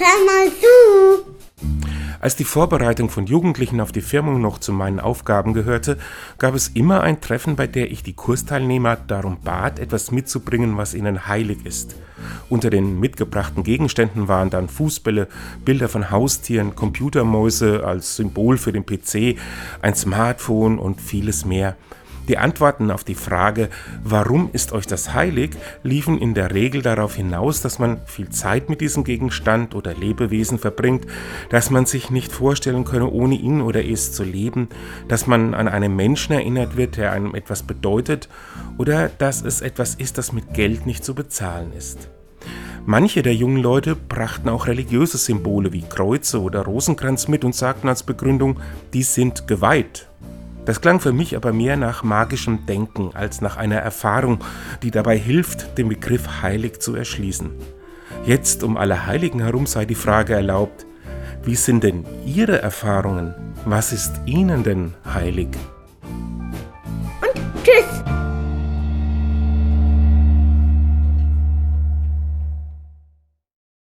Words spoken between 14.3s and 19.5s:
dann Fußbälle, Bilder von Haustieren, Computermäuse als Symbol für den PC,